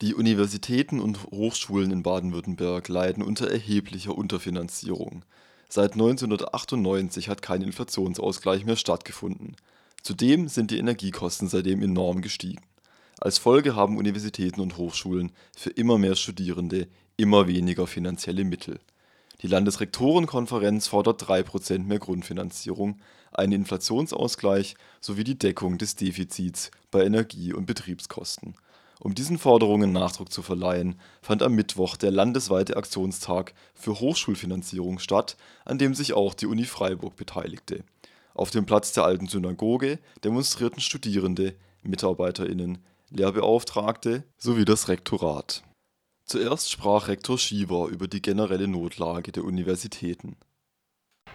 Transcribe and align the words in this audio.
Die 0.00 0.14
Universitäten 0.14 1.00
und 1.00 1.24
Hochschulen 1.32 1.90
in 1.90 2.04
Baden-Württemberg 2.04 2.86
leiden 2.86 3.20
unter 3.20 3.50
erheblicher 3.50 4.16
Unterfinanzierung. 4.16 5.24
Seit 5.68 5.94
1998 5.94 7.28
hat 7.28 7.42
kein 7.42 7.62
Inflationsausgleich 7.62 8.64
mehr 8.64 8.76
stattgefunden. 8.76 9.56
Zudem 10.04 10.46
sind 10.46 10.70
die 10.70 10.78
Energiekosten 10.78 11.48
seitdem 11.48 11.82
enorm 11.82 12.22
gestiegen. 12.22 12.62
Als 13.18 13.38
Folge 13.38 13.74
haben 13.74 13.98
Universitäten 13.98 14.60
und 14.60 14.76
Hochschulen 14.76 15.32
für 15.56 15.70
immer 15.70 15.98
mehr 15.98 16.14
Studierende 16.14 16.86
immer 17.16 17.48
weniger 17.48 17.88
finanzielle 17.88 18.44
Mittel. 18.44 18.78
Die 19.42 19.48
Landesrektorenkonferenz 19.48 20.86
fordert 20.86 21.24
3% 21.24 21.80
mehr 21.80 21.98
Grundfinanzierung, 21.98 23.00
einen 23.32 23.52
Inflationsausgleich 23.52 24.76
sowie 25.00 25.24
die 25.24 25.38
Deckung 25.40 25.76
des 25.76 25.96
Defizits 25.96 26.70
bei 26.92 27.04
Energie 27.04 27.52
und 27.52 27.66
Betriebskosten 27.66 28.54
um 29.00 29.14
diesen 29.14 29.38
Forderungen 29.38 29.92
Nachdruck 29.92 30.32
zu 30.32 30.42
verleihen, 30.42 31.00
fand 31.22 31.42
am 31.42 31.54
Mittwoch 31.54 31.96
der 31.96 32.10
landesweite 32.10 32.76
Aktionstag 32.76 33.54
für 33.74 34.00
Hochschulfinanzierung 34.00 34.98
statt, 34.98 35.36
an 35.64 35.78
dem 35.78 35.94
sich 35.94 36.12
auch 36.12 36.34
die 36.34 36.46
Uni 36.46 36.64
Freiburg 36.64 37.16
beteiligte. 37.16 37.84
Auf 38.34 38.50
dem 38.50 38.66
Platz 38.66 38.92
der 38.92 39.04
Alten 39.04 39.26
Synagoge 39.26 39.98
demonstrierten 40.24 40.80
Studierende, 40.80 41.54
MitarbeiterInnen, 41.82 42.78
Lehrbeauftragte 43.10 44.24
sowie 44.36 44.64
das 44.64 44.88
Rektorat. 44.88 45.62
Zuerst 46.24 46.70
sprach 46.70 47.08
Rektor 47.08 47.38
Schieber 47.38 47.88
über 47.88 48.06
die 48.06 48.20
generelle 48.20 48.68
Notlage 48.68 49.32
der 49.32 49.44
Universitäten 49.44 50.36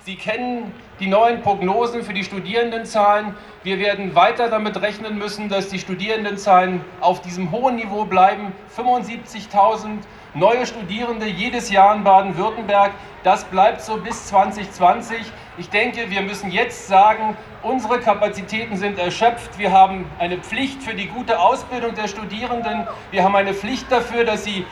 Sie 0.06 0.18
kennen 0.18 0.74
die 1.00 1.08
neuen 1.08 1.42
Prognosen 1.42 2.04
für 2.04 2.14
die 2.14 2.26
Studierendenzahlen. 2.26 3.36
Wir 3.64 3.80
werden 3.80 4.16
weiter 4.16 4.50
damit 4.50 4.82
rechnen 4.82 5.18
müssen, 5.18 5.48
dass 5.48 5.70
die 5.70 5.80
Studierendenzahlen 5.80 6.82
auf 7.00 7.22
diesem 7.22 7.52
hohen 7.52 7.78
Niveau 7.78 8.04
bleiben. 8.04 8.52
75.000 8.78 10.00
neue 10.34 10.66
Studierende 10.66 11.26
jedes 11.26 11.70
Jahr 11.72 11.96
in 11.96 12.04
Baden-Württemberg. 12.04 12.92
Das 13.24 13.46
bleibt 13.46 13.80
so 13.80 13.96
bis 13.96 14.26
2020. 14.26 15.20
Ich 15.58 15.70
denke, 15.70 16.12
wir 16.12 16.22
müssen 16.22 16.52
jetzt 16.52 16.88
sagen, 16.88 17.38
unsere 17.62 18.02
Kapazitäten 18.02 18.76
sind 18.76 19.00
erschöpft. 19.00 19.58
Wir 19.58 19.72
haben 19.72 20.06
eine 20.20 20.38
Pflicht 20.38 20.84
für 20.84 20.96
die 20.96 21.08
gute 21.08 21.40
Ausbildung 21.40 21.96
der 21.96 22.10
Studierenden. 22.10 22.88
Wir 23.12 23.24
haben 23.24 23.38
eine 23.38 23.54
Pflicht 23.54 23.90
dafür, 23.90 24.26
dass 24.26 24.44
sie 24.44 24.66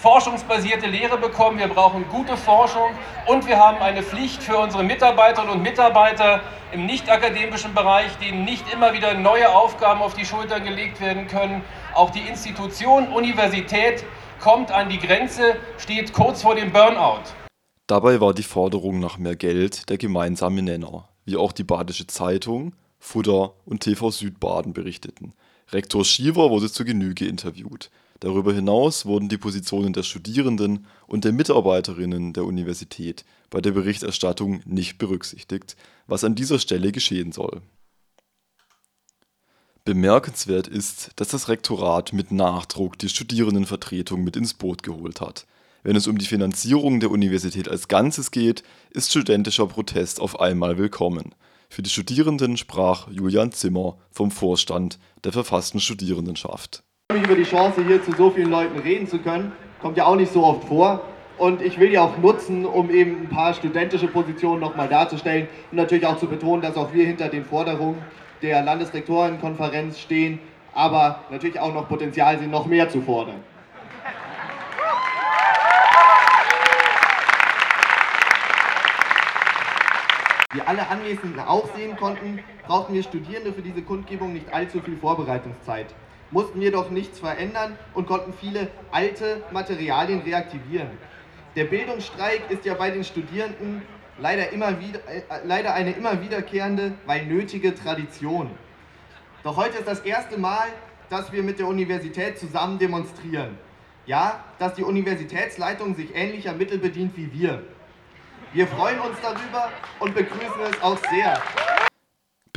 forschungsbasierte 0.00 0.86
Lehre 0.86 1.18
bekommen, 1.18 1.58
wir 1.58 1.68
brauchen 1.68 2.08
gute 2.08 2.36
Forschung 2.36 2.90
und 3.26 3.46
wir 3.46 3.58
haben 3.58 3.78
eine 3.78 4.02
Pflicht 4.02 4.42
für 4.42 4.56
unsere 4.56 4.84
Mitarbeiterinnen 4.84 5.54
und 5.54 5.62
Mitarbeiter 5.62 6.40
im 6.72 6.86
nicht-akademischen 6.86 7.74
Bereich, 7.74 8.16
denen 8.18 8.44
nicht 8.44 8.72
immer 8.72 8.92
wieder 8.92 9.14
neue 9.14 9.52
Aufgaben 9.52 10.00
auf 10.00 10.14
die 10.14 10.24
Schultern 10.24 10.64
gelegt 10.64 11.00
werden 11.00 11.26
können. 11.26 11.62
Auch 11.94 12.10
die 12.10 12.20
Institution 12.20 13.08
Universität 13.08 14.04
kommt 14.40 14.70
an 14.70 14.88
die 14.88 14.98
Grenze, 14.98 15.56
steht 15.78 16.12
kurz 16.12 16.42
vor 16.42 16.54
dem 16.54 16.72
Burnout. 16.72 17.22
Dabei 17.88 18.20
war 18.20 18.34
die 18.34 18.42
Forderung 18.42 19.00
nach 19.00 19.18
mehr 19.18 19.34
Geld 19.34 19.88
der 19.88 19.98
gemeinsame 19.98 20.62
Nenner, 20.62 21.08
wie 21.24 21.36
auch 21.36 21.52
die 21.52 21.64
Badische 21.64 22.06
Zeitung, 22.06 22.74
Futter 23.00 23.54
und 23.64 23.80
TV 23.80 24.10
Südbaden 24.10 24.74
berichteten. 24.74 25.32
Rektor 25.72 26.04
Schiever 26.04 26.50
wurde 26.50 26.70
zur 26.70 26.86
Genüge 26.86 27.26
interviewt. 27.26 27.90
Darüber 28.20 28.52
hinaus 28.52 29.06
wurden 29.06 29.28
die 29.28 29.38
Positionen 29.38 29.92
der 29.92 30.02
Studierenden 30.02 30.86
und 31.06 31.24
der 31.24 31.32
Mitarbeiterinnen 31.32 32.32
der 32.32 32.44
Universität 32.44 33.24
bei 33.48 33.60
der 33.60 33.70
Berichterstattung 33.70 34.60
nicht 34.64 34.98
berücksichtigt, 34.98 35.76
was 36.06 36.24
an 36.24 36.34
dieser 36.34 36.58
Stelle 36.58 36.90
geschehen 36.90 37.30
soll. 37.30 37.62
Bemerkenswert 39.84 40.66
ist, 40.66 41.12
dass 41.16 41.28
das 41.28 41.48
Rektorat 41.48 42.12
mit 42.12 42.32
Nachdruck 42.32 42.98
die 42.98 43.08
Studierendenvertretung 43.08 44.22
mit 44.22 44.36
ins 44.36 44.52
Boot 44.52 44.82
geholt 44.82 45.20
hat. 45.20 45.46
Wenn 45.84 45.96
es 45.96 46.08
um 46.08 46.18
die 46.18 46.26
Finanzierung 46.26 46.98
der 46.98 47.12
Universität 47.12 47.68
als 47.68 47.86
Ganzes 47.86 48.32
geht, 48.32 48.64
ist 48.90 49.10
studentischer 49.10 49.66
Protest 49.68 50.20
auf 50.20 50.40
einmal 50.40 50.76
willkommen. 50.76 51.34
Für 51.70 51.82
die 51.82 51.90
Studierenden 51.90 52.56
sprach 52.56 53.08
Julian 53.08 53.52
Zimmer 53.52 53.96
vom 54.10 54.32
Vorstand 54.32 54.98
der 55.24 55.32
verfassten 55.32 55.80
Studierendenschaft 55.80 56.82
mich 57.14 57.24
über 57.24 57.36
die 57.36 57.44
Chance, 57.44 57.82
hier 57.86 58.02
zu 58.02 58.12
so 58.12 58.28
vielen 58.28 58.50
Leuten 58.50 58.78
reden 58.80 59.06
zu 59.06 59.18
können. 59.18 59.52
Kommt 59.80 59.96
ja 59.96 60.04
auch 60.04 60.16
nicht 60.16 60.30
so 60.30 60.44
oft 60.44 60.68
vor. 60.68 61.00
Und 61.38 61.62
ich 61.62 61.80
will 61.80 61.88
die 61.88 61.98
auch 61.98 62.18
nutzen, 62.18 62.66
um 62.66 62.90
eben 62.90 63.22
ein 63.22 63.28
paar 63.30 63.54
studentische 63.54 64.08
Positionen 64.08 64.60
nochmal 64.60 64.90
darzustellen 64.90 65.48
und 65.70 65.78
natürlich 65.78 66.04
auch 66.04 66.18
zu 66.18 66.26
betonen, 66.26 66.60
dass 66.60 66.76
auch 66.76 66.92
wir 66.92 67.06
hinter 67.06 67.30
den 67.30 67.46
Forderungen 67.46 67.96
der 68.42 68.62
Landesrektorenkonferenz 68.62 69.98
stehen, 69.98 70.38
aber 70.74 71.20
natürlich 71.30 71.58
auch 71.58 71.72
noch 71.72 71.88
Potenzial 71.88 72.38
sind, 72.38 72.50
noch 72.50 72.66
mehr 72.66 72.90
zu 72.90 73.00
fordern. 73.00 73.42
Wie 80.52 80.60
alle 80.60 80.86
Anwesenden 80.90 81.40
auch 81.40 81.74
sehen 81.74 81.96
konnten, 81.96 82.40
brauchten 82.66 82.92
wir 82.92 83.02
Studierende 83.02 83.54
für 83.54 83.62
diese 83.62 83.80
Kundgebung 83.80 84.34
nicht 84.34 84.52
allzu 84.52 84.80
viel 84.80 84.98
Vorbereitungszeit 84.98 85.86
mussten 86.30 86.60
wir 86.60 86.72
doch 86.72 86.90
nichts 86.90 87.18
verändern 87.18 87.78
und 87.94 88.06
konnten 88.06 88.32
viele 88.32 88.68
alte 88.90 89.42
Materialien 89.52 90.20
reaktivieren. 90.20 90.90
Der 91.56 91.64
Bildungsstreik 91.64 92.50
ist 92.50 92.64
ja 92.64 92.74
bei 92.74 92.90
den 92.90 93.04
Studierenden 93.04 93.82
leider, 94.18 94.52
immer 94.52 94.80
wieder, 94.80 95.00
äh, 95.08 95.22
leider 95.44 95.74
eine 95.74 95.92
immer 95.92 96.22
wiederkehrende, 96.22 96.92
weil 97.06 97.26
nötige 97.26 97.74
Tradition. 97.74 98.50
Doch 99.42 99.56
heute 99.56 99.78
ist 99.78 99.88
das 99.88 100.00
erste 100.00 100.38
Mal, 100.38 100.68
dass 101.08 101.32
wir 101.32 101.42
mit 101.42 101.58
der 101.58 101.66
Universität 101.66 102.38
zusammen 102.38 102.78
demonstrieren. 102.78 103.58
Ja, 104.06 104.44
dass 104.58 104.74
die 104.74 104.84
Universitätsleitung 104.84 105.94
sich 105.94 106.14
ähnlicher 106.14 106.52
Mittel 106.52 106.78
bedient 106.78 107.16
wie 107.16 107.32
wir. 107.32 107.62
Wir 108.52 108.66
freuen 108.66 108.98
uns 109.00 109.18
darüber 109.20 109.70
und 110.00 110.14
begrüßen 110.14 110.62
es 110.70 110.82
auch 110.82 110.98
sehr. 111.10 111.40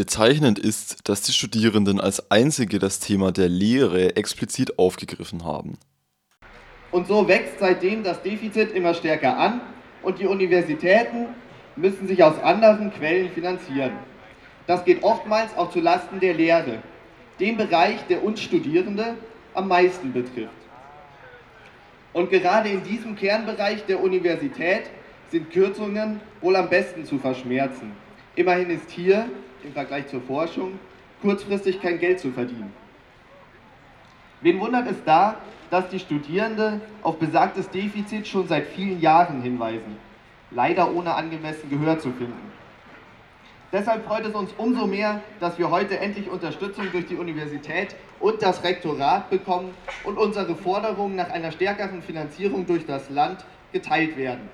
Bezeichnend 0.01 0.57
ist, 0.57 1.07
dass 1.07 1.22
die 1.22 1.31
Studierenden 1.31 2.01
als 2.01 2.31
einzige 2.31 2.79
das 2.79 3.00
Thema 3.00 3.31
der 3.31 3.50
Lehre 3.50 4.16
explizit 4.16 4.79
aufgegriffen 4.79 5.45
haben. 5.45 5.78
Und 6.89 7.07
so 7.07 7.28
wächst 7.28 7.59
seitdem 7.59 8.03
das 8.03 8.23
Defizit 8.23 8.72
immer 8.72 8.95
stärker 8.95 9.38
an 9.38 9.61
und 10.01 10.17
die 10.17 10.25
Universitäten 10.25 11.28
müssen 11.75 12.07
sich 12.07 12.23
aus 12.23 12.41
anderen 12.41 12.91
Quellen 12.91 13.29
finanzieren. 13.29 13.91
Das 14.66 14.84
geht 14.85 15.03
oftmals 15.03 15.56
auch 15.56 15.69
zulasten 15.69 16.19
der 16.19 16.34
Lehre, 16.34 16.79
dem 17.40 17.57
Bereich, 17.57 18.00
der 18.09 18.23
uns 18.23 18.41
Studierende 18.41 19.13
am 19.53 19.67
meisten 19.67 20.13
betrifft. 20.13 20.50
Und 22.11 22.31
gerade 22.31 22.69
in 22.69 22.81
diesem 22.81 23.16
Kernbereich 23.16 23.85
der 23.85 24.01
Universität 24.01 24.90
sind 25.29 25.51
Kürzungen 25.51 26.22
wohl 26.41 26.56
am 26.56 26.69
besten 26.69 27.06
zu 27.06 27.19
verschmerzen. 27.19 27.91
Immerhin 28.35 28.72
ist 28.72 28.90
hier 28.90 29.29
im 29.63 29.73
Vergleich 29.73 30.07
zur 30.07 30.22
Forschung, 30.22 30.79
kurzfristig 31.22 31.81
kein 31.81 31.99
Geld 31.99 32.19
zu 32.19 32.31
verdienen. 32.31 32.73
Wen 34.41 34.59
wundert 34.59 34.89
es 34.89 35.03
da, 35.05 35.38
dass 35.69 35.88
die 35.89 35.99
Studierende 35.99 36.81
auf 37.03 37.17
besagtes 37.17 37.69
Defizit 37.69 38.27
schon 38.27 38.47
seit 38.47 38.67
vielen 38.67 38.99
Jahren 38.99 39.41
hinweisen, 39.41 39.97
leider 40.49 40.94
ohne 40.94 41.13
angemessen 41.13 41.69
Gehör 41.69 41.99
zu 41.99 42.11
finden. 42.11 42.51
Deshalb 43.72 44.05
freut 44.05 44.25
es 44.25 44.35
uns 44.35 44.51
umso 44.57 44.85
mehr, 44.85 45.22
dass 45.39 45.57
wir 45.57 45.69
heute 45.69 45.97
endlich 45.97 46.29
Unterstützung 46.29 46.91
durch 46.91 47.05
die 47.05 47.16
Universität 47.16 47.95
und 48.19 48.41
das 48.41 48.63
Rektorat 48.63 49.29
bekommen 49.29 49.73
und 50.03 50.17
unsere 50.17 50.55
Forderungen 50.55 51.16
nach 51.16 51.29
einer 51.29 51.53
stärkeren 51.53 52.01
Finanzierung 52.01 52.66
durch 52.66 52.85
das 52.85 53.09
Land 53.09 53.45
geteilt 53.72 54.17
werden. 54.17 54.49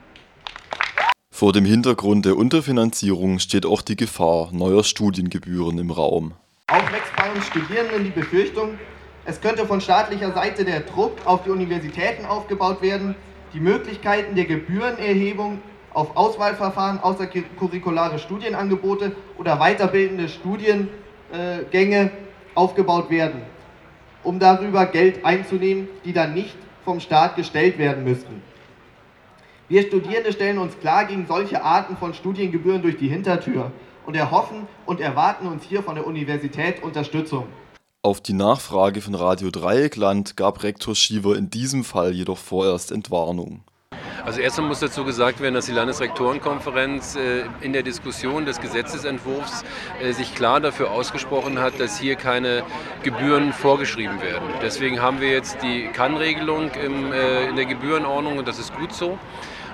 Vor 1.37 1.53
dem 1.53 1.65
Hintergrund 1.65 2.25
der 2.25 2.35
Unterfinanzierung 2.35 3.37
steht 3.37 3.67
auch 3.67 3.83
die 3.83 3.95
Gefahr 3.95 4.49
neuer 4.53 4.83
Studiengebühren 4.83 5.77
im 5.77 5.91
Raum. 5.91 6.33
Auch 6.65 6.91
wächst 6.91 7.15
bei 7.15 7.31
uns 7.31 7.45
Studierenden 7.45 8.05
die 8.05 8.09
Befürchtung, 8.09 8.79
es 9.23 9.39
könnte 9.39 9.67
von 9.67 9.79
staatlicher 9.79 10.33
Seite 10.33 10.65
der 10.65 10.79
Druck 10.79 11.11
auf 11.25 11.43
die 11.43 11.51
Universitäten 11.51 12.25
aufgebaut 12.25 12.81
werden, 12.81 13.13
die 13.53 13.59
Möglichkeiten 13.59 14.35
der 14.35 14.45
Gebührenerhebung 14.45 15.61
auf 15.93 16.17
Auswahlverfahren 16.17 17.01
außercurriculare 17.01 18.17
Studienangebote 18.17 19.15
oder 19.37 19.57
weiterbildende 19.59 20.29
Studiengänge 20.29 22.09
aufgebaut 22.55 23.11
werden, 23.11 23.43
um 24.23 24.39
darüber 24.39 24.87
Geld 24.87 25.23
einzunehmen, 25.23 25.87
die 26.03 26.13
dann 26.13 26.33
nicht 26.33 26.57
vom 26.83 26.99
Staat 26.99 27.35
gestellt 27.35 27.77
werden 27.77 28.05
müssten. 28.05 28.41
Wir 29.69 29.81
Studierende 29.81 30.31
stellen 30.31 30.59
uns 30.59 30.79
klar 30.79 31.03
gegen 31.03 31.27
solche 31.27 31.61
Arten 31.61 31.97
von 31.97 32.13
Studiengebühren 32.13 32.81
durch 32.81 32.95
die 32.95 33.09
Hintertür 33.09 33.73
und 34.05 34.15
erhoffen 34.15 34.65
und 34.85 35.01
erwarten 35.01 35.45
uns 35.45 35.65
hier 35.65 35.83
von 35.83 35.95
der 35.95 36.07
Universität 36.07 36.81
Unterstützung. 36.81 37.47
Auf 38.01 38.21
die 38.21 38.31
Nachfrage 38.31 39.01
von 39.01 39.13
Radio 39.13 39.51
Dreieckland 39.51 40.37
gab 40.37 40.63
Rektor 40.63 40.95
Schiever 40.95 41.35
in 41.35 41.49
diesem 41.49 41.83
Fall 41.83 42.13
jedoch 42.13 42.37
vorerst 42.37 42.93
Entwarnung. 42.93 43.65
Also 44.23 44.39
erstmal 44.39 44.69
muss 44.69 44.79
dazu 44.79 45.03
gesagt 45.03 45.41
werden, 45.41 45.55
dass 45.55 45.65
die 45.65 45.73
Landesrektorenkonferenz 45.73 47.17
äh, 47.17 47.43
in 47.59 47.73
der 47.73 47.83
Diskussion 47.83 48.45
des 48.45 48.61
Gesetzesentwurfs 48.61 49.65
äh, 50.01 50.13
sich 50.13 50.33
klar 50.33 50.61
dafür 50.61 50.91
ausgesprochen 50.91 51.59
hat, 51.59 51.77
dass 51.77 51.99
hier 51.99 52.15
keine 52.15 52.63
Gebühren 53.03 53.51
vorgeschrieben 53.51 54.21
werden. 54.21 54.47
Deswegen 54.61 55.01
haben 55.01 55.19
wir 55.19 55.29
jetzt 55.29 55.61
die 55.61 55.89
Kann-Regelung 55.91 56.71
äh, 56.71 57.49
in 57.49 57.55
der 57.57 57.65
Gebührenordnung 57.65 58.37
und 58.37 58.47
das 58.47 58.59
ist 58.59 58.73
gut 58.73 58.93
so. 58.93 59.17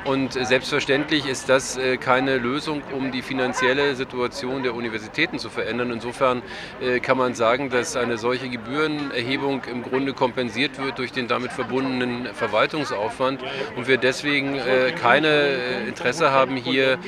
Und 0.05 0.33
selbstverständlich 0.33 1.25
ist 1.25 1.47
das 1.47 1.77
äh, 1.77 1.95
keine 1.97 2.37
Lösung, 2.37 2.81
um 2.93 3.13
die 3.13 3.21
finanzielle 3.21 3.95
Situation 3.95 4.61
der 4.61 4.75
Universitäten 4.75 5.39
zu 5.39 5.49
verändern. 5.49 5.91
Insofern 5.91 6.41
äh, 6.81 6.99
kann 6.99 7.17
man 7.17 7.35
sagen, 7.35 7.69
dass 7.69 7.95
eine 7.95 8.17
solche 8.17 8.49
Gebührenerhebung 8.49 9.63
im 9.63 9.81
Grunde 9.81 10.13
kompensiert 10.13 10.77
wird 10.77 10.97
durch 10.97 11.13
den 11.13 11.29
damit 11.29 11.53
verbundenen 11.53 12.33
Verwaltungsaufwand 12.33 13.41
und 13.77 13.87
wir 13.87 13.97
deswegen 13.97 14.55
äh, 14.55 14.91
keine 14.91 15.83
Interesse 15.87 16.31
haben, 16.31 16.55
hier 16.55 16.99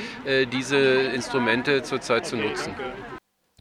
diese 0.52 0.76
Instrumente 0.76 1.82
zurzeit 1.82 2.26
zu 2.26 2.36
nutzen. 2.36 2.74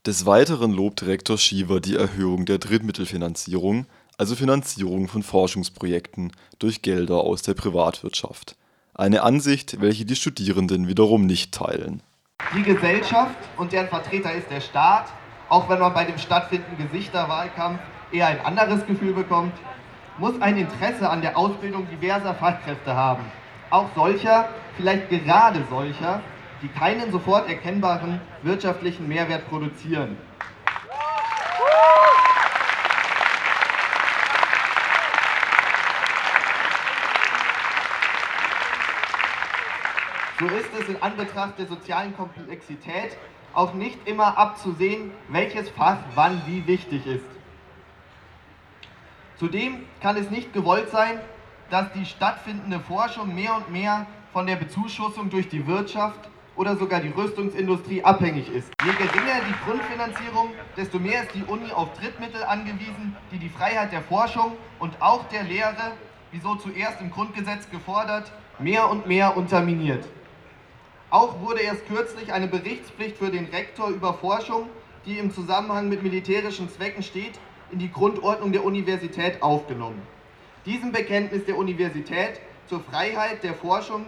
Des 0.06 0.26
Weiteren 0.26 0.72
lobt 0.72 1.06
Rektor 1.06 1.38
Schiever 1.38 1.80
die 1.80 1.96
Erhöhung 1.96 2.46
der 2.46 2.58
Drittmittelfinanzierung, 2.58 3.88
also 4.18 4.36
Finanzierung 4.36 5.08
von 5.08 5.24
Forschungsprojekten 5.24 6.32
durch 6.60 6.82
Gelder 6.82 7.18
aus 7.18 7.42
der 7.42 7.54
Privatwirtschaft. 7.54 8.56
Eine 8.98 9.24
Ansicht, 9.24 9.82
welche 9.82 10.06
die 10.06 10.16
Studierenden 10.16 10.88
wiederum 10.88 11.26
nicht 11.26 11.54
teilen. 11.54 12.02
Die 12.56 12.64
Gesellschaft 12.64 13.36
und 13.58 13.74
deren 13.74 13.90
Vertreter 13.90 14.34
ist 14.34 14.50
der 14.50 14.62
Staat, 14.62 15.12
auch 15.50 15.68
wenn 15.68 15.80
man 15.80 15.94
bei 15.94 16.06
dem 16.06 16.18
stattfindenden 16.18 16.78
Gesichterwahlkampf 16.78 17.82
eher 18.14 18.28
ein 18.28 18.40
anderes 18.40 18.86
Gefühl 18.86 19.12
bekommt, 19.12 19.52
muss 20.18 20.42
ein 20.42 20.58
Interesse 20.58 21.10
an 21.10 21.22
der 21.22 21.38
Ausbildung 21.38 21.86
diverser 21.90 22.36
Fachkräfte 22.36 22.96
haben. 22.96 23.26
Auch 23.70 23.90
solcher, 23.96 24.48
vielleicht 24.78 25.10
gerade 25.10 25.66
solcher, 25.70 26.22
die 26.62 26.70
keinen 26.70 27.12
sofort 27.12 27.50
erkennbaren 27.50 28.22
wirtschaftlichen 28.44 29.10
Mehrwert 29.10 29.50
produzieren. 29.50 30.16
So 40.38 40.48
ist 40.48 40.70
es 40.78 40.90
in 40.90 41.02
Anbetracht 41.02 41.58
der 41.58 41.66
sozialen 41.66 42.14
Komplexität 42.18 43.16
auch 43.54 43.74
nicht 43.74 44.06
immer 44.06 44.38
abzusehen, 44.38 45.12
welches 45.30 45.70
Fach 45.70 45.98
wann 46.14 46.42
wie 46.46 46.68
wichtig 46.68 47.08
ist. 47.08 47.24
Zudem 49.38 49.86
kann 50.02 50.18
es 50.18 50.30
nicht 50.30 50.52
gewollt 50.52 50.90
sein, 50.90 51.22
dass 51.70 51.90
die 51.94 52.06
stattfindende 52.06 52.82
Forschung 52.82 53.34
mehr 53.34 53.56
und 53.56 53.72
mehr 53.72 54.08
von 54.34 54.46
der 54.46 54.58
Bezuschussung 54.58 55.30
durch 55.30 55.48
die 55.48 55.66
Wirtschaft 55.68 56.30
oder 56.58 56.76
sogar 56.76 57.00
die 57.00 57.10
Rüstungsindustrie 57.10 58.04
abhängig 58.04 58.50
ist. 58.50 58.70
Je 58.84 58.92
geringer 58.92 59.40
die 59.48 59.66
Grundfinanzierung, 59.66 60.50
desto 60.76 61.00
mehr 61.00 61.24
ist 61.24 61.34
die 61.34 61.44
Uni 61.44 61.72
auf 61.72 61.94
Drittmittel 61.94 62.44
angewiesen, 62.44 63.16
die 63.32 63.40
die 63.40 63.50
Freiheit 63.50 63.94
der 63.94 64.02
Forschung 64.02 64.52
und 64.80 65.02
auch 65.02 65.24
der 65.30 65.44
Lehre, 65.44 65.94
wie 66.32 66.40
so 66.40 66.56
zuerst 66.56 67.00
im 67.00 67.10
Grundgesetz 67.10 67.70
gefordert, 67.70 68.34
mehr 68.60 68.90
und 68.90 69.08
mehr 69.08 69.38
unterminiert. 69.38 70.06
Auch 71.16 71.40
wurde 71.40 71.62
erst 71.62 71.88
kürzlich 71.88 72.34
eine 72.34 72.48
Berichtspflicht 72.48 73.16
für 73.16 73.32
den 73.32 73.46
Rektor 73.46 73.88
über 73.88 74.16
Forschung, 74.16 74.68
die 75.06 75.18
im 75.18 75.32
Zusammenhang 75.34 75.88
mit 75.88 76.04
militärischen 76.04 76.68
Zwecken 76.68 77.04
steht, 77.04 77.40
in 77.72 77.80
die 77.80 77.90
Grundordnung 77.90 78.52
der 78.52 78.66
Universität 78.66 79.42
aufgenommen. 79.42 80.02
Diesem 80.66 80.92
Bekenntnis 80.92 81.46
der 81.46 81.58
Universität 81.58 82.42
zur 82.68 82.82
Freiheit 82.82 83.44
der 83.44 83.54
Forschung 83.54 84.08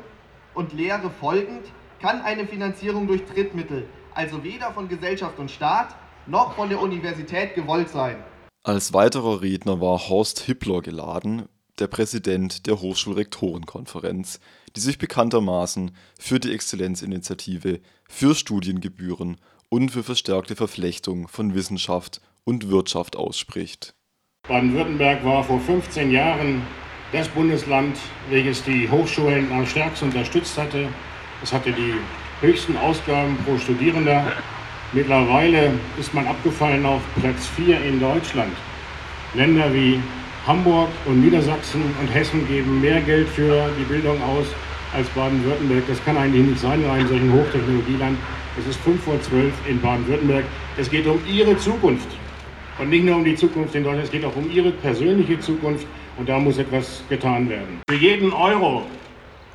und 0.54 0.74
Lehre 0.74 1.10
folgend 1.10 1.64
kann 2.02 2.24
eine 2.24 2.46
Finanzierung 2.46 3.08
durch 3.08 3.24
Drittmittel, 3.24 3.88
also 4.14 4.44
weder 4.44 4.74
von 4.74 4.90
Gesellschaft 4.90 5.40
und 5.40 5.50
Staat 5.50 5.96
noch 6.26 6.56
von 6.56 6.68
der 6.68 6.82
Universität 6.82 7.56
gewollt 7.56 7.88
sein. 7.88 8.22
Als 8.64 8.92
weiterer 8.92 9.42
Redner 9.42 9.80
war 9.80 10.10
Horst 10.10 10.42
Hippler 10.42 10.82
geladen, 10.82 11.48
der 11.80 11.88
Präsident 11.88 12.68
der 12.68 12.82
Hochschulrektorenkonferenz, 12.82 14.40
die 14.76 14.80
sich 14.80 14.98
bekanntermaßen 14.98 15.92
für 16.20 16.40
die 16.40 16.54
Exzellenzinitiative, 16.54 17.80
für 18.08 18.36
Studiengebühren 18.36 19.38
und 19.70 19.90
für 19.90 20.04
verstärkte 20.04 20.56
Verflechtung 20.56 21.28
von 21.28 21.54
Wissenschaft 21.54 22.22
und 22.44 22.70
Wirtschaft 22.70 23.16
ausspricht. 23.16 23.94
Baden-Württemberg 24.48 25.24
war 25.26 25.44
vor 25.44 25.60
15 25.60 26.12
Jahren 26.12 26.62
das 27.12 27.28
Bundesland, 27.30 27.98
welches 28.30 28.64
die 28.64 28.90
Hochschulen 28.90 29.52
am 29.52 29.66
stärksten 29.66 30.06
unterstützt 30.06 30.58
hatte. 30.58 30.88
Es 31.44 31.52
hatte 31.52 31.72
die 31.72 31.94
höchsten 32.42 32.78
Ausgaben 32.78 33.38
pro 33.46 33.58
Studierender. 33.58 34.32
Mittlerweile 34.94 35.74
ist 36.00 36.14
man 36.14 36.28
abgefallen 36.28 36.86
auf 36.86 37.02
Platz 37.20 37.48
4 37.48 37.82
in 37.82 38.00
Deutschland. 38.00 38.54
Länder 39.34 39.74
wie 39.74 40.02
Hamburg 40.48 40.88
und 41.06 41.20
Niedersachsen 41.20 41.84
und 42.00 42.08
Hessen 42.08 42.48
geben 42.48 42.80
mehr 42.80 43.02
Geld 43.02 43.28
für 43.28 43.70
die 43.78 43.84
Bildung 43.84 44.16
aus 44.24 44.46
als 44.94 45.10
Baden-Württemberg. 45.10 45.84
Das 45.90 46.02
kann 46.06 46.16
eigentlich 46.16 46.46
nicht 46.48 46.60
sein 46.62 46.82
in 46.82 46.90
einem 46.90 47.06
solchen 47.06 47.34
Hochtechnologieland. 47.34 48.18
Es 48.58 48.66
ist 48.66 48.80
5 48.80 49.04
vor 49.04 49.22
12 49.22 49.54
in 49.68 49.82
Baden-Württemberg. 49.82 50.46
Es 50.78 50.90
geht 50.90 51.06
um 51.06 51.20
ihre 51.30 51.58
Zukunft. 51.58 52.08
Und 52.80 52.90
nicht 52.90 53.04
nur 53.04 53.18
um 53.18 53.26
die 53.26 53.36
Zukunft 53.36 53.76
in 53.76 53.84
Deutschland, 53.84 54.06
es 54.06 54.12
geht 54.12 54.24
auch 54.24 54.38
um 54.38 54.50
ihre 54.50 54.72
persönliche 54.72 55.38
Zukunft. 55.42 55.86
Und 56.18 56.30
da 56.30 56.40
muss 56.40 56.58
etwas 56.58 57.04
getan 57.10 57.50
werden. 57.50 57.82
Für 57.90 57.98
jeden 57.98 58.32
Euro, 58.32 58.84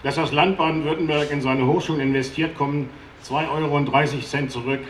dass 0.03 0.17
das 0.17 0.31
Land 0.31 0.59
Baden-Württemberg 0.59 1.31
in 1.31 1.41
seine 1.41 1.67
Hochschulen 1.67 2.03
investiert, 2.03 2.55
kommen 2.55 2.91
2,30 3.27 3.49
Euro 3.50 4.49
zurück. 4.49 4.81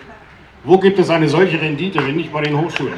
Wo 0.64 0.78
gibt 0.78 0.98
es 0.98 1.10
eine 1.10 1.28
solche 1.28 1.60
Rendite, 1.60 2.04
wenn 2.04 2.16
nicht 2.16 2.32
bei 2.32 2.42
den 2.42 2.60
Hochschulen? 2.60 2.94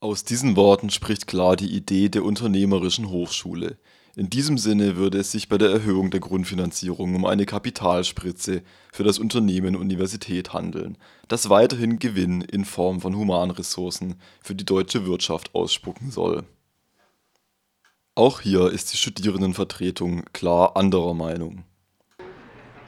Aus 0.00 0.22
diesen 0.22 0.54
Worten 0.54 0.90
spricht 0.90 1.26
klar 1.26 1.56
die 1.56 1.74
Idee 1.74 2.08
der 2.08 2.22
unternehmerischen 2.22 3.08
Hochschule. 3.08 3.78
In 4.14 4.30
diesem 4.30 4.56
Sinne 4.56 4.94
würde 4.94 5.18
es 5.18 5.32
sich 5.32 5.48
bei 5.48 5.58
der 5.58 5.70
Erhöhung 5.70 6.12
der 6.12 6.20
Grundfinanzierung 6.20 7.16
um 7.16 7.24
eine 7.24 7.46
Kapitalspritze 7.46 8.62
für 8.92 9.02
das 9.02 9.18
Unternehmen 9.18 9.74
Universität 9.74 10.52
handeln, 10.52 10.98
das 11.26 11.50
weiterhin 11.50 11.98
Gewinn 11.98 12.42
in 12.42 12.64
Form 12.64 13.00
von 13.00 13.16
Humanressourcen 13.16 14.20
für 14.40 14.54
die 14.54 14.64
deutsche 14.64 15.04
Wirtschaft 15.04 15.52
ausspucken 15.56 16.12
soll. 16.12 16.44
Auch 18.14 18.40
hier 18.40 18.70
ist 18.70 18.92
die 18.92 18.98
Studierendenvertretung 18.98 20.26
klar 20.32 20.76
anderer 20.76 21.14
Meinung. 21.14 21.64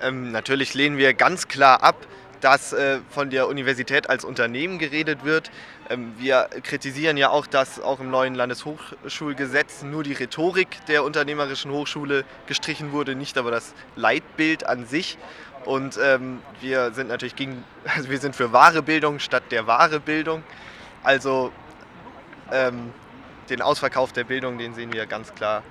Ähm, 0.00 0.30
natürlich 0.30 0.74
lehnen 0.74 0.96
wir 0.96 1.12
ganz 1.14 1.48
klar 1.48 1.82
ab, 1.82 2.06
dass 2.40 2.72
äh, 2.72 3.00
von 3.10 3.30
der 3.30 3.48
Universität 3.48 4.08
als 4.08 4.24
Unternehmen 4.24 4.78
geredet 4.78 5.24
wird. 5.24 5.50
Ähm, 5.88 6.14
wir 6.18 6.48
kritisieren 6.62 7.16
ja 7.16 7.30
auch, 7.30 7.46
dass 7.46 7.80
auch 7.80 8.00
im 8.00 8.10
neuen 8.10 8.34
Landeshochschulgesetz 8.34 9.82
nur 9.82 10.02
die 10.02 10.14
Rhetorik 10.14 10.68
der 10.86 11.04
unternehmerischen 11.04 11.70
Hochschule 11.70 12.24
gestrichen 12.46 12.92
wurde, 12.92 13.14
nicht 13.14 13.38
aber 13.38 13.50
das 13.50 13.74
Leitbild 13.96 14.66
an 14.66 14.86
sich. 14.86 15.18
Und 15.64 15.98
ähm, 16.02 16.40
wir 16.60 16.92
sind 16.92 17.08
natürlich 17.08 17.36
gegen, 17.36 17.64
also 17.84 18.10
wir 18.10 18.18
sind 18.18 18.34
für 18.34 18.52
wahre 18.52 18.82
Bildung 18.82 19.18
statt 19.18 19.44
der 19.50 19.66
wahre 19.66 20.00
Bildung. 20.00 20.42
Also 21.02 21.52
ähm, 22.52 22.92
den 23.48 23.62
Ausverkauf 23.62 24.12
der 24.12 24.24
Bildung, 24.24 24.58
den 24.58 24.74
sehen 24.74 24.92
wir 24.92 25.06
ganz 25.06 25.34
klar 25.34 25.62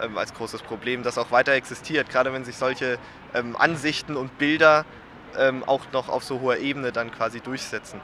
ähm, 0.00 0.18
als 0.18 0.34
großes 0.34 0.62
Problem, 0.62 1.02
das 1.02 1.18
auch 1.18 1.30
weiter 1.30 1.52
existiert, 1.52 2.10
gerade 2.10 2.32
wenn 2.32 2.44
sich 2.44 2.56
solche 2.56 2.98
Ansichten 3.58 4.16
und 4.16 4.38
Bilder 4.38 4.86
ähm, 5.38 5.64
auch 5.64 5.82
noch 5.92 6.08
auf 6.08 6.24
so 6.24 6.40
hoher 6.40 6.58
Ebene 6.58 6.92
dann 6.92 7.10
quasi 7.10 7.40
durchsetzen. 7.40 8.00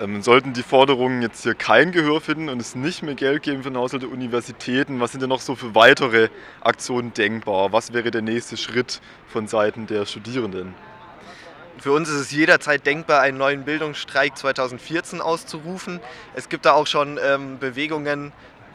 Ähm, 0.00 0.22
sollten 0.22 0.54
die 0.54 0.62
Forderungen 0.62 1.20
jetzt 1.20 1.42
hier 1.42 1.54
kein 1.54 1.92
Gehör 1.92 2.20
finden 2.22 2.48
und 2.48 2.58
es 2.58 2.74
nicht 2.74 3.02
mehr 3.02 3.14
Geld 3.14 3.42
geben 3.42 3.62
für 3.62 3.70
den 3.70 3.76
Haushalt 3.76 4.02
der 4.02 4.10
Universitäten, 4.10 4.98
was 4.98 5.12
sind 5.12 5.20
denn 5.20 5.28
noch 5.28 5.42
so 5.42 5.54
für 5.54 5.74
weitere 5.74 6.30
Aktionen 6.62 7.12
denkbar? 7.12 7.72
Was 7.72 7.92
wäre 7.92 8.10
der 8.10 8.22
nächste 8.22 8.56
Schritt 8.56 9.00
von 9.28 9.46
Seiten 9.46 9.86
der 9.86 10.06
Studierenden? 10.06 10.74
Für 11.78 11.92
uns 11.92 12.08
ist 12.08 12.16
es 12.16 12.30
jederzeit 12.30 12.84
denkbar, 12.86 13.20
einen 13.20 13.38
neuen 13.38 13.64
Bildungsstreik 13.64 14.36
2014 14.36 15.20
auszurufen. 15.20 16.00
Es 16.34 16.48
gibt 16.48 16.64
da 16.64 16.72
auch 16.72 16.86
schon 16.86 17.18
ähm, 17.22 17.58
Bewegungen 17.58 18.32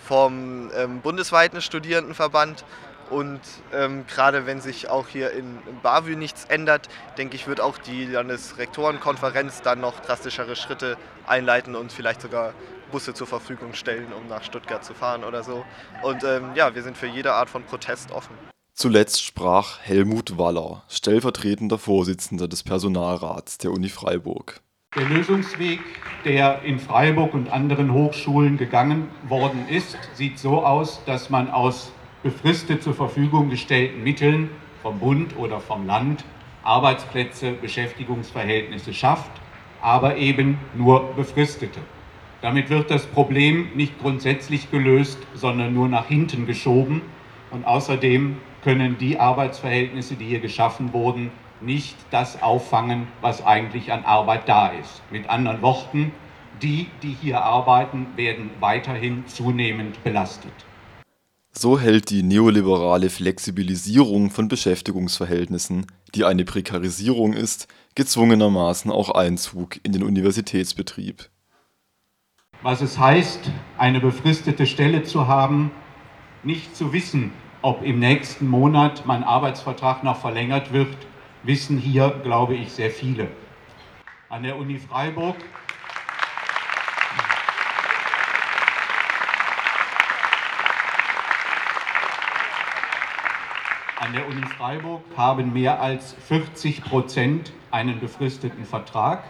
vom 0.08 0.72
ähm, 0.76 1.02
bundesweiten 1.02 1.62
Studierendenverband 1.62 2.66
und 3.10 3.40
ähm, 3.74 4.06
gerade 4.08 4.46
wenn 4.46 4.62
sich 4.62 4.90
auch 4.90 5.08
hier 5.08 5.32
in, 5.32 5.60
in 5.68 5.80
Bavü 5.82 6.16
nichts 6.16 6.46
ändert, 6.46 6.90
denke 7.18 7.36
ich, 7.36 7.48
wird 7.48 7.62
auch 7.62 7.78
die 7.78 8.06
Landesrektorenkonferenz 8.06 9.62
dann 9.62 9.82
noch 9.82 10.00
drastischere 10.00 10.56
Schritte 10.56 10.98
einleiten 11.28 11.76
und 11.76 11.92
vielleicht 11.92 12.22
sogar 12.22 12.54
Busse 12.92 13.14
zur 13.14 13.28
Verfügung 13.28 13.74
stellen, 13.74 14.14
um 14.14 14.28
nach 14.28 14.44
Stuttgart 14.44 14.84
zu 14.84 14.94
fahren 14.94 15.24
oder 15.24 15.44
so. 15.44 15.66
Und 16.04 16.24
ähm, 16.24 16.52
ja, 16.56 16.74
wir 16.76 16.84
sind 16.84 16.98
für 16.98 17.08
jede 17.08 17.34
Art 17.34 17.50
von 17.50 17.64
Protest 17.64 18.12
offen. 18.12 18.36
Zuletzt 18.74 19.24
sprach 19.24 19.80
Helmut 19.82 20.38
Waller, 20.38 20.84
stellvertretender 20.90 21.78
Vorsitzender 21.78 22.48
des 22.48 22.64
Personalrats 22.64 23.58
der 23.58 23.72
Uni 23.72 23.90
Freiburg. 23.90 24.62
Der 24.96 25.06
Lösungsweg, 25.06 25.82
der 26.24 26.62
in 26.62 26.80
Freiburg 26.80 27.34
und 27.34 27.50
anderen 27.50 27.92
Hochschulen 27.94 28.58
gegangen 28.58 29.10
worden 29.28 29.68
ist, 29.70 29.98
sieht 30.14 30.40
so 30.40 30.66
aus, 30.66 31.02
dass 31.06 31.30
man 31.30 31.50
aus 31.50 31.92
befristet 32.26 32.82
zur 32.82 32.96
Verfügung 32.96 33.52
gestellten 33.52 34.04
Mitteln 34.04 34.50
vom 34.82 34.98
Bund 34.98 35.38
oder 35.38 35.60
vom 35.60 35.86
Land 35.86 36.26
Arbeitsplätze, 36.64 37.52
Beschäftigungsverhältnisse 37.52 38.96
schafft, 38.96 39.30
aber 39.80 40.18
eben 40.18 40.58
nur 40.74 41.14
befristete. 41.14 41.80
Damit 42.42 42.72
wird 42.72 42.90
das 42.90 43.06
Problem 43.06 43.70
nicht 43.76 44.00
grundsätzlich 44.00 44.72
gelöst, 44.72 45.20
sondern 45.36 45.76
nur 45.76 45.88
nach 45.88 46.08
hinten 46.08 46.48
geschoben. 46.48 47.04
Und 47.52 47.64
außerdem 47.64 48.38
können 48.64 48.98
die 48.98 49.20
Arbeitsverhältnisse, 49.20 50.16
die 50.16 50.26
hier 50.26 50.40
geschaffen 50.40 50.94
wurden, 50.94 51.30
nicht 51.62 51.96
das 52.10 52.42
auffangen, 52.42 53.06
was 53.22 53.46
eigentlich 53.46 53.92
an 53.92 54.04
Arbeit 54.04 54.50
da 54.50 54.70
ist. 54.70 55.04
Mit 55.12 55.30
anderen 55.30 55.62
Worten, 55.62 56.12
die, 56.64 56.88
die 57.04 57.16
hier 57.22 57.44
arbeiten, 57.44 58.08
werden 58.16 58.50
weiterhin 58.60 59.28
zunehmend 59.28 60.04
belastet. 60.04 60.66
So 61.58 61.80
hält 61.80 62.10
die 62.10 62.22
neoliberale 62.22 63.10
Flexibilisierung 63.10 64.30
von 64.30 64.50
Beschäftigungsverhältnissen, 64.50 65.88
die 66.14 66.26
eine 66.26 66.44
Prekarisierung 66.44 67.32
ist, 67.32 67.70
gezwungenermaßen 67.96 68.92
auch 68.92 69.12
Einzug 69.12 69.80
in 69.84 69.94
den 69.94 70.04
Universitätsbetrieb. 70.04 71.30
Was 72.62 72.82
es 72.82 73.00
heißt, 73.00 73.40
eine 73.78 74.02
befristete 74.02 74.66
Stelle 74.66 75.04
zu 75.04 75.28
haben, 75.28 75.72
nicht 76.44 76.76
zu 76.76 76.92
wissen, 76.92 77.32
ob 77.62 77.84
im 77.84 78.00
nächsten 78.00 78.50
Monat 78.50 79.06
mein 79.06 79.24
Arbeitsvertrag 79.24 80.04
noch 80.04 80.20
verlängert 80.20 80.74
wird, 80.74 80.98
wissen 81.44 81.78
hier, 81.78 82.20
glaube 82.22 82.56
ich, 82.56 82.74
sehr 82.74 82.92
viele. 82.92 83.30
An 84.28 84.44
der 84.44 84.58
Uni 84.58 84.78
Freiburg 84.78 85.38
An 93.98 94.12
der 94.12 94.28
Uni 94.28 94.42
Freiburg 94.58 95.04
haben 95.16 95.54
mehr 95.54 95.80
als 95.80 96.14
40 96.28 96.84
Prozent 96.84 97.54
einen 97.72 98.02
befristeten 98.02 98.66
Vertrag. 98.66 99.24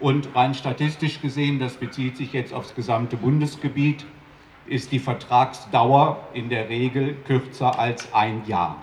Und 0.00 0.34
rein 0.34 0.54
statistisch 0.54 1.20
gesehen, 1.20 1.60
das 1.60 1.74
bezieht 1.76 2.16
sich 2.16 2.32
jetzt 2.32 2.52
aufs 2.52 2.74
gesamte 2.74 3.16
Bundesgebiet, 3.16 4.04
ist 4.66 4.90
die 4.90 4.98
Vertragsdauer 4.98 6.18
in 6.34 6.48
der 6.48 6.68
Regel 6.68 7.14
kürzer 7.28 7.78
als 7.78 8.12
ein 8.12 8.44
Jahr. 8.46 8.76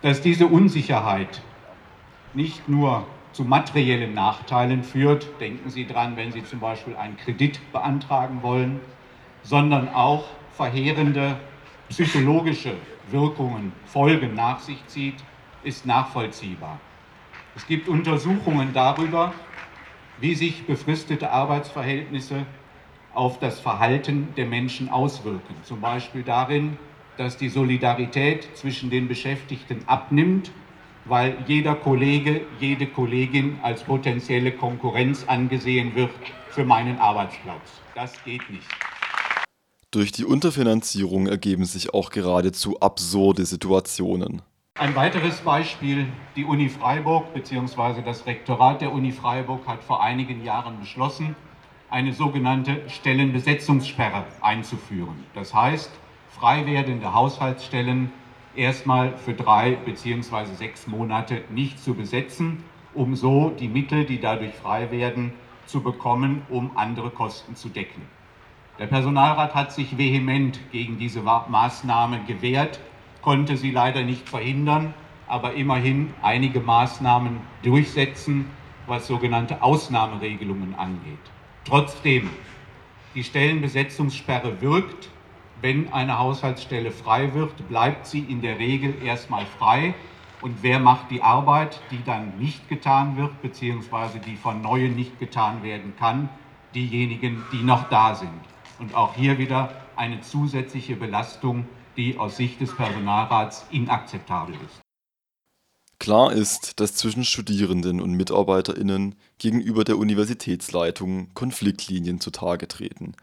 Dass 0.00 0.20
diese 0.20 0.46
Unsicherheit 0.46 1.42
nicht 2.32 2.68
nur 2.68 3.06
zu 3.32 3.42
materiellen 3.42 4.14
Nachteilen 4.14 4.84
führt, 4.84 5.26
denken 5.40 5.68
Sie 5.68 5.84
dran, 5.84 6.16
wenn 6.16 6.30
Sie 6.30 6.44
zum 6.44 6.60
Beispiel 6.60 6.94
einen 6.94 7.16
Kredit 7.16 7.60
beantragen 7.72 8.42
wollen, 8.42 8.80
sondern 9.42 9.88
auch 9.88 10.26
verheerende 10.52 11.36
psychologische 11.88 12.74
Wirkungen, 13.10 13.72
Folgen 13.86 14.34
nach 14.34 14.60
sich 14.60 14.78
zieht, 14.86 15.16
ist 15.62 15.86
nachvollziehbar. 15.86 16.78
Es 17.56 17.66
gibt 17.66 17.88
Untersuchungen 17.88 18.72
darüber, 18.72 19.32
wie 20.20 20.34
sich 20.34 20.66
befristete 20.66 21.30
Arbeitsverhältnisse 21.30 22.46
auf 23.14 23.38
das 23.38 23.60
Verhalten 23.60 24.28
der 24.36 24.46
Menschen 24.46 24.88
auswirken. 24.88 25.54
Zum 25.62 25.80
Beispiel 25.80 26.22
darin, 26.22 26.76
dass 27.16 27.36
die 27.36 27.48
Solidarität 27.48 28.56
zwischen 28.56 28.90
den 28.90 29.06
Beschäftigten 29.06 29.82
abnimmt, 29.86 30.50
weil 31.04 31.36
jeder 31.46 31.74
Kollege, 31.74 32.40
jede 32.58 32.86
Kollegin 32.86 33.58
als 33.62 33.84
potenzielle 33.84 34.52
Konkurrenz 34.52 35.24
angesehen 35.28 35.94
wird 35.94 36.10
für 36.48 36.64
meinen 36.64 36.98
Arbeitsplatz. 36.98 37.82
Das 37.94 38.12
geht 38.24 38.48
nicht. 38.50 38.66
Durch 39.94 40.10
die 40.10 40.24
Unterfinanzierung 40.24 41.28
ergeben 41.28 41.64
sich 41.64 41.94
auch 41.94 42.10
geradezu 42.10 42.80
absurde 42.80 43.46
Situationen. 43.46 44.42
Ein 44.76 44.96
weiteres 44.96 45.36
Beispiel, 45.36 46.08
die 46.34 46.44
Uni 46.44 46.68
Freiburg 46.68 47.32
bzw. 47.32 48.02
das 48.04 48.26
Rektorat 48.26 48.80
der 48.80 48.90
Uni 48.90 49.12
Freiburg 49.12 49.68
hat 49.68 49.84
vor 49.84 50.02
einigen 50.02 50.44
Jahren 50.44 50.80
beschlossen, 50.80 51.36
eine 51.90 52.12
sogenannte 52.12 52.82
Stellenbesetzungssperre 52.88 54.24
einzuführen. 54.40 55.14
Das 55.32 55.54
heißt, 55.54 55.92
frei 56.28 56.66
werdende 56.66 57.14
Haushaltsstellen 57.14 58.10
erstmal 58.56 59.16
für 59.16 59.34
drei 59.34 59.76
bzw. 59.76 60.56
sechs 60.56 60.88
Monate 60.88 61.42
nicht 61.50 61.78
zu 61.78 61.94
besetzen, 61.94 62.64
um 62.94 63.14
so 63.14 63.50
die 63.50 63.68
Mittel, 63.68 64.04
die 64.04 64.18
dadurch 64.18 64.54
frei 64.54 64.90
werden, 64.90 65.32
zu 65.66 65.82
bekommen, 65.82 66.42
um 66.50 66.76
andere 66.76 67.10
Kosten 67.10 67.54
zu 67.54 67.68
decken. 67.68 68.02
Der 68.78 68.86
Personalrat 68.86 69.54
hat 69.54 69.72
sich 69.72 69.98
vehement 69.98 70.58
gegen 70.72 70.98
diese 70.98 71.22
Maßnahme 71.22 72.24
gewehrt, 72.26 72.80
konnte 73.22 73.56
sie 73.56 73.70
leider 73.70 74.02
nicht 74.02 74.28
verhindern, 74.28 74.94
aber 75.28 75.54
immerhin 75.54 76.12
einige 76.22 76.58
Maßnahmen 76.58 77.38
durchsetzen, 77.62 78.50
was 78.88 79.06
sogenannte 79.06 79.62
Ausnahmeregelungen 79.62 80.74
angeht. 80.74 81.18
Trotzdem, 81.64 82.28
die 83.14 83.22
Stellenbesetzungssperre 83.22 84.60
wirkt. 84.60 85.08
Wenn 85.60 85.92
eine 85.92 86.18
Haushaltsstelle 86.18 86.90
frei 86.90 87.32
wird, 87.32 87.68
bleibt 87.68 88.06
sie 88.06 88.18
in 88.18 88.42
der 88.42 88.58
Regel 88.58 88.96
erstmal 89.04 89.46
frei. 89.46 89.94
Und 90.42 90.62
wer 90.62 90.80
macht 90.80 91.12
die 91.12 91.22
Arbeit, 91.22 91.80
die 91.92 92.02
dann 92.04 92.36
nicht 92.38 92.68
getan 92.68 93.16
wird, 93.16 93.40
beziehungsweise 93.40 94.18
die 94.18 94.36
von 94.36 94.60
Neuen 94.60 94.96
nicht 94.96 95.20
getan 95.20 95.62
werden 95.62 95.94
kann? 95.96 96.28
Diejenigen, 96.74 97.44
die 97.52 97.62
noch 97.62 97.88
da 97.88 98.16
sind. 98.16 98.53
Und 98.78 98.94
auch 98.94 99.14
hier 99.14 99.38
wieder 99.38 99.70
eine 99.96 100.20
zusätzliche 100.20 100.96
Belastung, 100.96 101.66
die 101.96 102.18
aus 102.18 102.36
Sicht 102.36 102.60
des 102.60 102.74
Personalrats 102.74 103.66
inakzeptabel 103.70 104.54
ist. 104.54 104.80
Klar 105.98 106.32
ist, 106.32 106.80
dass 106.80 106.96
zwischen 106.96 107.24
Studierenden 107.24 108.00
und 108.00 108.12
Mitarbeiterinnen 108.12 109.14
gegenüber 109.38 109.84
der 109.84 109.96
Universitätsleitung 109.96 111.32
Konfliktlinien 111.34 112.20
zutage 112.20 112.68
treten. 112.68 113.14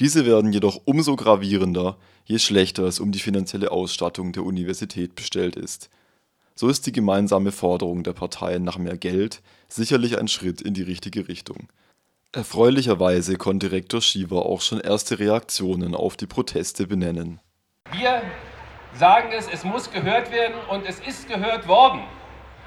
Diese 0.00 0.26
werden 0.26 0.52
jedoch 0.52 0.80
umso 0.84 1.14
gravierender, 1.14 1.96
je 2.24 2.38
schlechter 2.38 2.84
es 2.84 2.98
um 2.98 3.12
die 3.12 3.20
finanzielle 3.20 3.70
Ausstattung 3.70 4.32
der 4.32 4.44
Universität 4.44 5.14
bestellt 5.14 5.54
ist. 5.54 5.90
So 6.56 6.68
ist 6.68 6.86
die 6.86 6.92
gemeinsame 6.92 7.52
Forderung 7.52 8.02
der 8.02 8.12
Parteien 8.12 8.64
nach 8.64 8.78
mehr 8.78 8.96
Geld 8.96 9.42
sicherlich 9.68 10.18
ein 10.18 10.28
Schritt 10.28 10.60
in 10.60 10.74
die 10.74 10.82
richtige 10.82 11.28
Richtung. 11.28 11.68
Erfreulicherweise 12.34 13.36
konnte 13.36 13.70
Rektor 13.70 14.02
Schiever 14.02 14.44
auch 14.46 14.60
schon 14.60 14.80
erste 14.80 15.20
Reaktionen 15.20 15.94
auf 15.94 16.16
die 16.16 16.26
Proteste 16.26 16.88
benennen. 16.88 17.40
Wir 17.92 18.22
sagen 18.94 19.28
es, 19.38 19.46
es 19.46 19.62
muss 19.62 19.92
gehört 19.92 20.32
werden 20.32 20.56
und 20.68 20.84
es 20.84 20.98
ist 20.98 21.28
gehört 21.28 21.68
worden. 21.68 22.00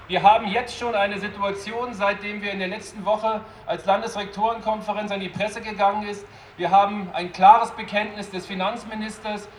Wir 0.07 0.23
haben 0.23 0.47
jetzt 0.47 0.77
schon 0.77 0.95
eine 0.95 1.19
Situation, 1.19 1.93
seitdem 1.93 2.41
wir 2.41 2.51
in 2.53 2.59
der 2.59 2.69
letzten 2.69 3.03
Woche 3.03 3.41
als 3.65 3.85
Landesrektorenkonferenz 3.85 5.11
an 5.11 5.19
die 5.19 5.27
Presse 5.27 5.59
gegangen 5.59 6.07
ist. 6.07 6.25
Wir 6.55 6.71
haben 6.71 7.09
ein 7.11 7.33
klares 7.33 7.71
Bekenntnis 7.71 8.29
des 8.29 8.45
Finanzministers 8.45 9.49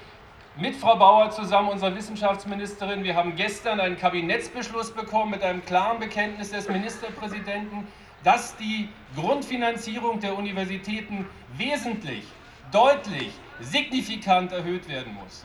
mit 0.57 0.75
Frau 0.75 0.97
Bauer 0.97 1.31
zusammen, 1.33 1.69
unserer 1.69 1.95
Wissenschaftsministerin. 1.95 3.05
Wir 3.05 3.15
haben 3.15 3.37
gestern 3.37 3.79
einen 3.79 3.99
Kabinettsbeschluss 3.99 4.91
bekommen 4.91 5.33
mit 5.33 5.43
einem 5.43 5.63
klaren 5.67 6.01
Bekenntnis 6.01 6.51
des 6.51 6.67
Ministerpräsidenten 6.67 7.87
dass 8.25 8.57
die 8.57 8.89
Grundfinanzierung 9.15 10.21
der 10.21 10.37
Universitäten 10.37 11.27
wesentlich, 11.57 12.25
deutlich, 12.73 13.33
signifikant 13.61 14.53
erhöht 14.53 14.89
werden 14.89 15.15
muss. 15.15 15.45